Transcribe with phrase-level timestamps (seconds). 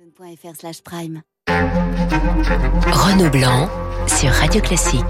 [0.00, 1.22] amazon.fr slash prime.
[2.86, 3.68] Renaud Blanc
[4.06, 5.04] sur Radio Classique.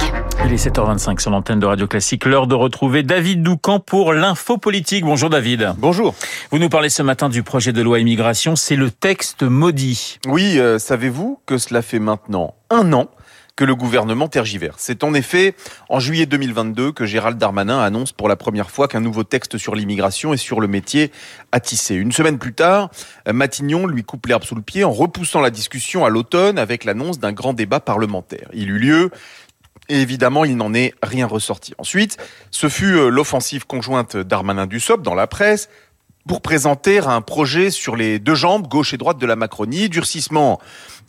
[0.45, 2.25] Il est 7h25 sur l'antenne de Radio Classique.
[2.25, 5.05] L'heure de retrouver David Doucan pour l'info politique.
[5.05, 5.75] Bonjour David.
[5.79, 6.15] Bonjour.
[6.51, 8.57] Vous nous parlez ce matin du projet de loi immigration.
[8.57, 10.19] C'est le texte maudit.
[10.27, 13.11] Oui, euh, savez-vous que cela fait maintenant un an
[13.57, 14.77] que le gouvernement tergiverse.
[14.79, 15.55] C'est en effet
[15.89, 19.75] en juillet 2022 que Gérald Darmanin annonce pour la première fois qu'un nouveau texte sur
[19.75, 21.11] l'immigration et sur le métier
[21.53, 21.95] a tissé.
[21.95, 22.91] Une semaine plus tard,
[23.31, 27.19] Matignon lui coupe l'herbe sous le pied en repoussant la discussion à l'automne avec l'annonce
[27.19, 28.49] d'un grand débat parlementaire.
[28.53, 29.11] Il eut lieu
[29.91, 31.75] et évidemment, il n'en est rien ressorti.
[31.77, 32.17] Ensuite,
[32.53, 35.69] ce fut euh, l'offensive conjointe Darmanin-Dussopt dans la presse
[36.27, 40.61] pour présenter un projet sur les deux jambes, gauche et droite de la Macronie, durcissement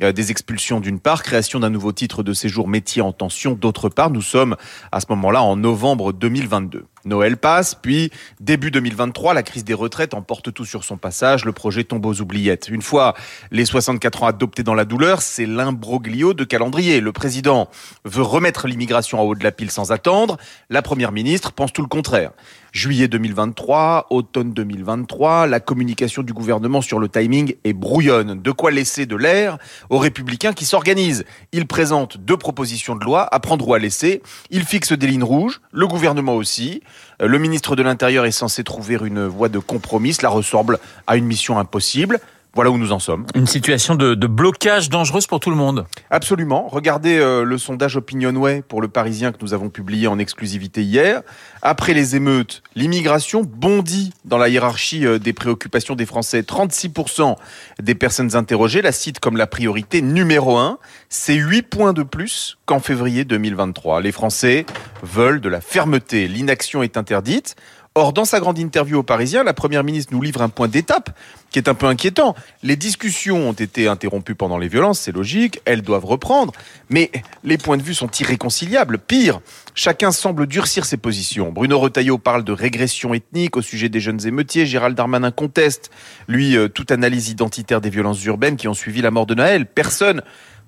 [0.02, 3.90] euh, des expulsions d'une part, création d'un nouveau titre de séjour métier en tension d'autre
[3.90, 4.10] part.
[4.10, 4.56] Nous sommes
[4.92, 6.86] à ce moment-là en novembre 2022.
[7.06, 11.52] Noël passe, puis début 2023, la crise des retraites emporte tout sur son passage, le
[11.52, 12.70] projet tombe aux oubliettes.
[12.70, 13.16] Une fois
[13.52, 17.02] les 64 ans adoptés dans la douleur, c'est l'imbroglio de calendrier.
[17.02, 17.70] Le président
[18.06, 20.38] veut remettre l'immigration en haut de la pile sans attendre,
[20.70, 22.32] la première ministre pense tout le contraire.
[22.72, 28.42] Juillet 2023, automne 2023, la communication du gouvernement sur le timing est brouillonne.
[28.42, 29.58] De quoi laisser de l'air
[29.90, 31.26] aux républicains qui s'organisent.
[31.52, 34.22] Ils présentent deux propositions de loi à prendre ou à laisser.
[34.52, 36.82] Ils fixent des lignes rouges, le gouvernement aussi.
[37.22, 40.14] Euh, le ministre de l'Intérieur est censé trouver une voie de compromis.
[40.14, 42.20] Cela ressemble à une mission impossible.
[42.54, 43.26] Voilà où nous en sommes.
[43.34, 45.86] Une situation de, de blocage dangereuse pour tout le monde.
[46.10, 46.68] Absolument.
[46.68, 51.22] Regardez euh, le sondage Opinionway pour le Parisien que nous avons publié en exclusivité hier.
[51.62, 56.42] Après les émeutes, l'immigration bondit dans la hiérarchie euh, des préoccupations des Français.
[56.42, 57.38] 36%
[57.82, 60.78] des personnes interrogées la citent comme la priorité numéro un.
[61.08, 64.02] C'est 8 points de plus qu'en février 2023.
[64.02, 64.66] Les Français
[65.04, 66.28] veulent de la fermeté.
[66.28, 67.56] L'inaction est interdite.
[67.94, 71.10] Or, dans sa grande interview au Parisien, la Première ministre nous livre un point d'étape
[71.50, 72.36] qui est un peu inquiétant.
[72.64, 76.54] Les discussions ont été interrompues pendant les violences, c'est logique, elles doivent reprendre,
[76.90, 77.12] mais
[77.44, 78.98] les points de vue sont irréconciliables.
[78.98, 79.42] Pire,
[79.76, 81.52] chacun semble durcir ses positions.
[81.52, 85.92] Bruno Retailleau parle de régression ethnique au sujet des jeunes émeutiers, Gérald Darmanin conteste,
[86.30, 89.66] lui, euh, toute analyse identitaire des violences urbaines qui ont suivi la mort de Naël.
[89.66, 90.22] Personne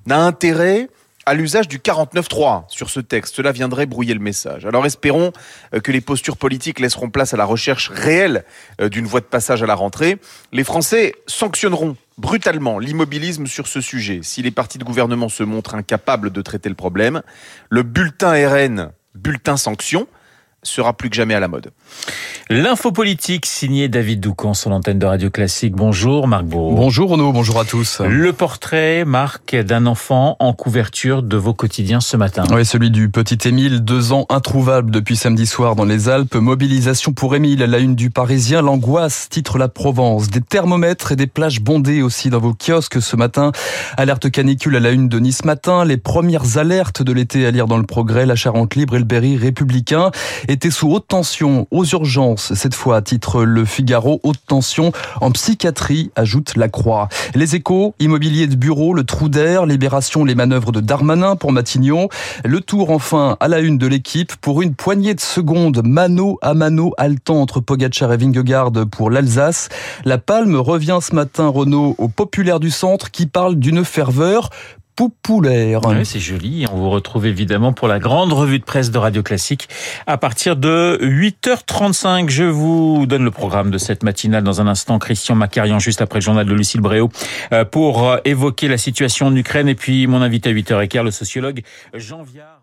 [0.07, 0.89] n'a intérêt
[1.25, 3.35] à l'usage du 49.3 sur ce texte.
[3.35, 4.65] Cela viendrait brouiller le message.
[4.65, 5.31] Alors espérons
[5.73, 8.43] euh, que les postures politiques laisseront place à la recherche réelle
[8.81, 10.17] euh, d'une voie de passage à la rentrée.
[10.51, 14.19] Les Français sanctionneront brutalement l'immobilisme sur ce sujet.
[14.23, 17.21] Si les partis de gouvernement se montrent incapables de traiter le problème,
[17.69, 20.07] le bulletin RN, bulletin sanction,
[20.63, 21.71] sera plus que jamais à la mode.
[22.49, 25.75] L'info politique signé David Doucan sur l'antenne de Radio Classique.
[25.75, 26.73] Bonjour Marc Beau.
[26.73, 28.01] Bonjour Renaud, bonjour à tous.
[28.01, 32.43] Le portrait, Marc, d'un enfant en couverture de vos quotidiens ce matin.
[32.51, 36.35] Oui, celui du petit Émile, deux ans introuvable depuis samedi soir dans les Alpes.
[36.35, 38.61] Mobilisation pour Émile, la une du Parisien.
[38.61, 40.29] L'angoisse titre la Provence.
[40.29, 43.51] Des thermomètres et des plages bondées aussi dans vos kiosques ce matin.
[43.97, 45.85] Alerte canicule à la une de Nice matin.
[45.85, 48.25] Les premières alertes de l'été à lire dans le progrès.
[48.25, 50.11] La Charente libre et le Berry républicain
[50.53, 55.31] étaient sous haute tension aux urgences cette fois, à titre Le Figaro, haute tension en
[55.31, 57.09] psychiatrie, ajoute la Croix.
[57.33, 62.07] Les échos, immobilier de bureau, le trou d'air, libération, les manœuvres de Darmanin pour Matignon.
[62.45, 66.53] Le tour enfin à la une de l'équipe pour une poignée de secondes, mano à
[66.53, 69.69] mano haletant entre Pogacar et Vingegaard pour l'Alsace.
[70.05, 74.51] La palme revient ce matin, Renault, au populaire du centre qui parle d'une ferveur
[74.95, 75.81] populaire.
[75.85, 76.65] Oui, c'est joli.
[76.71, 79.69] On vous retrouve évidemment pour la grande revue de presse de Radio Classique
[80.07, 82.29] à partir de 8h35.
[82.29, 84.99] Je vous donne le programme de cette matinale dans un instant.
[84.99, 87.09] Christian Macarian, juste après le journal de Lucille Bréau,
[87.51, 89.67] euh, pour évoquer la situation en Ukraine.
[89.67, 91.61] Et puis mon invité à 8h15, le sociologue
[91.93, 92.62] Jean Viard.